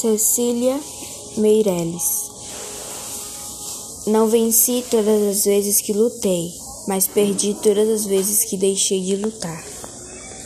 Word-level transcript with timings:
Cecília 0.00 0.78
Meireles. 1.38 2.30
Não 4.06 4.28
venci 4.28 4.84
todas 4.88 5.22
as 5.24 5.44
vezes 5.44 5.80
que 5.80 5.92
lutei, 5.92 6.52
mas 6.86 7.08
perdi 7.08 7.52
todas 7.54 7.88
as 7.88 8.06
vezes 8.06 8.44
que 8.44 8.56
deixei 8.56 9.02
de 9.02 9.16
lutar. 9.16 9.77